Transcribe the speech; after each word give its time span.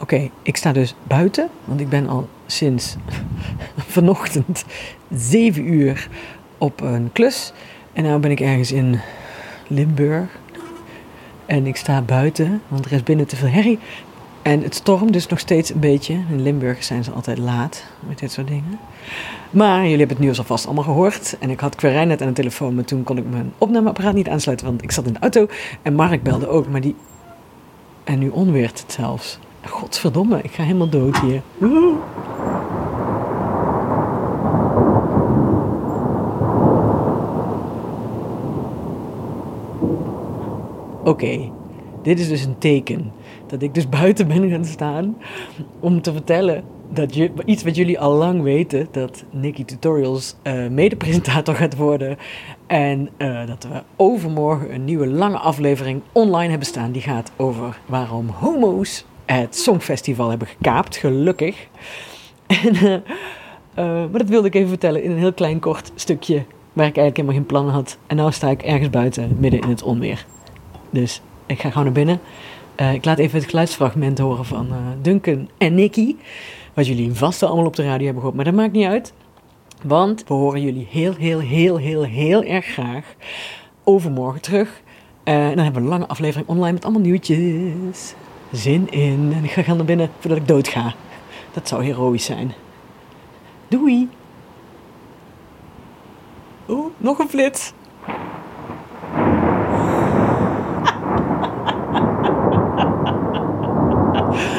Oké, 0.00 0.30
ik 0.42 0.56
sta 0.56 0.72
dus 0.72 0.94
buiten, 1.02 1.48
want 1.64 1.80
ik 1.80 1.88
ben 1.88 2.08
al 2.08 2.28
sinds 2.46 2.96
vanochtend 3.76 4.64
7 5.14 5.72
uur 5.72 6.08
op 6.58 6.80
een 6.80 7.10
klus. 7.12 7.52
En 7.92 8.02
nu 8.02 8.18
ben 8.18 8.30
ik 8.30 8.40
ergens 8.40 8.72
in 8.72 9.00
Limburg. 9.68 10.38
En 11.46 11.66
ik 11.66 11.76
sta 11.76 12.02
buiten, 12.02 12.62
want 12.68 12.84
er 12.84 12.92
is 12.92 13.02
binnen 13.02 13.26
te 13.26 13.36
veel 13.36 13.48
herrie. 13.48 13.78
En 14.42 14.62
het 14.62 14.74
stormt 14.74 15.12
dus 15.12 15.26
nog 15.26 15.38
steeds 15.38 15.70
een 15.70 15.80
beetje. 15.80 16.14
In 16.14 16.42
Limburg 16.42 16.84
zijn 16.84 17.04
ze 17.04 17.10
altijd 17.10 17.38
laat 17.38 17.84
met 18.08 18.18
dit 18.18 18.32
soort 18.32 18.48
dingen. 18.48 18.78
Maar 19.50 19.82
jullie 19.82 19.98
hebben 19.98 20.16
het 20.16 20.24
nieuws 20.24 20.38
alvast 20.38 20.64
allemaal 20.66 20.84
gehoord. 20.84 21.36
En 21.40 21.50
ik 21.50 21.60
had 21.60 21.74
Querijn 21.74 22.08
net 22.08 22.20
aan 22.20 22.28
de 22.28 22.34
telefoon, 22.34 22.74
maar 22.74 22.84
toen 22.84 23.02
kon 23.02 23.18
ik 23.18 23.30
mijn 23.30 23.52
opnameapparaat 23.58 24.14
niet 24.14 24.28
aansluiten, 24.28 24.66
want 24.66 24.82
ik 24.82 24.90
zat 24.90 25.06
in 25.06 25.12
de 25.12 25.18
auto. 25.18 25.46
En 25.82 25.94
Mark 25.94 26.22
belde 26.22 26.48
ook, 26.48 26.68
maar 26.68 26.80
die... 26.80 26.94
En 28.04 28.18
nu 28.18 28.28
onweert 28.28 28.80
het 28.80 28.92
zelfs. 28.92 29.38
Godverdomme, 29.66 30.42
ik 30.42 30.50
ga 30.50 30.62
helemaal 30.62 30.88
dood 30.88 31.18
hier. 31.18 31.42
Oké, 41.04 41.50
dit 42.02 42.20
is 42.20 42.28
dus 42.28 42.44
een 42.44 42.58
teken 42.58 43.12
dat 43.46 43.62
ik 43.62 43.74
dus 43.74 43.88
buiten 43.88 44.28
ben 44.28 44.50
gaan 44.50 44.64
staan 44.64 45.16
om 45.80 46.02
te 46.02 46.12
vertellen 46.12 46.64
dat 46.90 47.14
je, 47.14 47.30
iets 47.44 47.64
wat 47.64 47.76
jullie 47.76 48.00
al 48.00 48.12
lang 48.12 48.42
weten, 48.42 48.88
dat 48.90 49.24
Nikki 49.30 49.64
Tutorials 49.64 50.36
uh, 50.42 50.68
mede-presentator 50.68 51.54
gaat 51.54 51.76
worden 51.76 52.16
en 52.66 53.08
uh, 53.18 53.46
dat 53.46 53.62
we 53.72 53.82
overmorgen 53.96 54.74
een 54.74 54.84
nieuwe 54.84 55.06
lange 55.06 55.38
aflevering 55.38 56.02
online 56.12 56.48
hebben 56.48 56.66
staan 56.68 56.92
die 56.92 57.02
gaat 57.02 57.32
over 57.36 57.78
waarom 57.86 58.28
homo's 58.28 59.04
het 59.26 59.56
Songfestival 59.56 60.28
hebben 60.28 60.48
gekaapt, 60.48 60.96
gelukkig. 60.96 61.56
En, 62.46 62.74
uh, 62.74 63.84
maar 63.84 64.18
dat 64.18 64.28
wilde 64.28 64.46
ik 64.46 64.54
even 64.54 64.68
vertellen 64.68 65.02
in 65.02 65.10
een 65.10 65.18
heel 65.18 65.32
klein 65.32 65.60
kort 65.60 65.92
stukje 65.94 66.34
waar 66.72 66.86
ik 66.86 66.96
eigenlijk 66.96 67.16
helemaal 67.16 67.36
geen 67.36 67.46
plannen 67.46 67.74
had. 67.74 67.98
En 68.06 68.16
nu 68.16 68.32
sta 68.32 68.48
ik 68.48 68.62
ergens 68.62 68.90
buiten, 68.90 69.36
midden 69.38 69.60
in 69.60 69.68
het 69.68 69.82
onweer. 69.82 70.26
Dus 70.90 71.22
ik 71.46 71.60
ga 71.60 71.68
gewoon 71.68 71.84
naar 71.84 71.92
binnen. 71.92 72.20
Uh, 72.80 72.92
ik 72.92 73.04
laat 73.04 73.18
even 73.18 73.38
het 73.38 73.48
geluidsfragment 73.48 74.18
horen 74.18 74.44
van 74.44 74.68
Duncan 75.02 75.48
en 75.58 75.74
Nicky. 75.74 76.16
Wat 76.74 76.86
jullie 76.86 77.12
vast 77.12 77.42
al 77.42 77.48
allemaal 77.48 77.66
op 77.66 77.76
de 77.76 77.82
radio 77.82 78.04
hebben 78.04 78.22
gehoord. 78.22 78.34
Maar 78.34 78.44
dat 78.44 78.54
maakt 78.54 78.72
niet 78.72 78.86
uit. 78.86 79.12
Want 79.82 80.24
we 80.26 80.34
horen 80.34 80.60
jullie 80.60 80.86
heel, 80.90 81.14
heel, 81.14 81.40
heel, 81.40 81.76
heel, 81.76 82.04
heel 82.04 82.42
erg 82.42 82.64
graag 82.64 83.14
overmorgen 83.84 84.40
terug. 84.40 84.82
En 85.24 85.54
dan 85.54 85.64
hebben 85.64 85.82
we 85.82 85.88
een 85.88 85.94
lange 85.94 86.06
aflevering 86.06 86.48
online 86.48 86.72
met 86.72 86.84
allemaal 86.84 87.02
nieuwtjes. 87.02 88.14
Zin 88.54 88.90
in. 88.90 89.32
En 89.34 89.44
ik 89.44 89.50
ga 89.50 89.62
gaan 89.62 89.76
naar 89.76 89.86
binnen 89.86 90.10
voordat 90.18 90.38
ik 90.38 90.48
dood 90.48 90.68
ga. 90.68 90.94
Dat 91.52 91.68
zou 91.68 91.84
heroïs 91.84 92.24
zijn. 92.24 92.52
Doei. 93.68 94.08
Oeh, 96.68 96.86
nog 96.96 97.18
een 97.18 97.28
flits. 97.28 97.72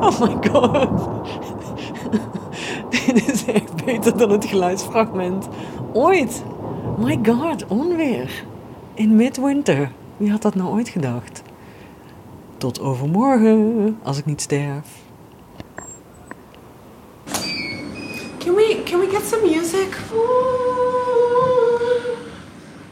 Oh 0.00 0.20
my 0.20 0.48
god. 0.50 1.08
Dit 2.90 3.32
is 3.32 3.44
echt 3.44 3.84
beter 3.84 4.16
dan 4.16 4.30
het 4.30 4.44
geluidsfragment. 4.44 5.48
Ooit. 5.92 6.44
My 6.98 7.18
god, 7.22 7.66
onweer. 7.66 8.44
In 8.94 9.16
midwinter. 9.16 9.90
Wie 10.16 10.30
had 10.30 10.42
dat 10.42 10.54
nou 10.54 10.70
ooit 10.70 10.88
gedacht? 10.88 11.42
Tot 12.58 12.80
overmorgen, 12.80 13.98
als 14.02 14.18
ik 14.18 14.26
niet 14.26 14.40
sterf. 14.40 14.86
Can 18.38 18.54
we 18.54 18.82
can 18.84 19.00
we 19.00 19.08
get 19.10 19.22
some 19.26 19.42
music? 19.42 19.96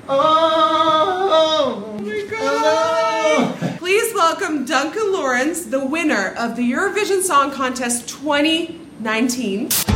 Oh, 0.06 1.28
oh 1.30 1.76
my 2.02 2.26
God. 2.30 3.78
Please 3.78 4.12
welcome 4.14 4.64
Duncan 4.64 5.12
Lawrence, 5.12 5.68
the 5.70 5.86
winner 5.90 6.34
of 6.36 6.54
the 6.56 6.62
Eurovision 6.62 7.22
Song 7.22 7.52
Contest 7.52 8.08
2019. 8.08 9.93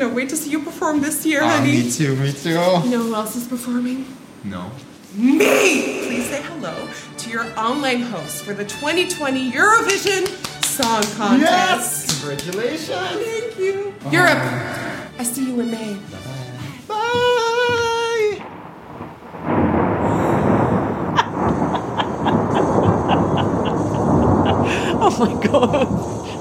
Cannot 0.00 0.16
wait 0.16 0.30
to 0.30 0.36
see 0.36 0.50
you 0.50 0.60
perform 0.62 1.00
this 1.02 1.26
year, 1.26 1.40
Ah, 1.42 1.58
honey. 1.58 1.72
me 1.82 1.90
too, 1.90 2.16
me 2.16 2.32
too. 2.32 2.48
You 2.48 2.56
know 2.90 3.02
who 3.02 3.14
else 3.14 3.36
is 3.36 3.46
performing? 3.46 4.06
No. 4.44 4.70
Me! 5.14 6.06
Please 6.06 6.26
say 6.30 6.40
hello 6.42 6.88
to 7.18 7.30
your 7.30 7.44
online 7.58 8.00
host 8.00 8.42
for 8.44 8.54
the 8.54 8.64
2020 8.64 9.52
Eurovision 9.52 10.26
Song 10.64 11.02
Contest. 11.18 11.42
Yes! 11.42 12.20
Congratulations! 12.20 12.88
Thank 12.88 13.58
you. 13.58 13.92
Europe, 14.10 14.38
I 15.18 15.22
see 15.22 15.44
you 15.48 15.60
in 15.60 15.70
May. 15.70 15.98
Bye! 16.88 18.46
Oh 25.02 25.16
my 25.18 25.46
god. 25.46 26.39